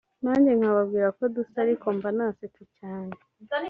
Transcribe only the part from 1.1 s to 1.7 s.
ko dusa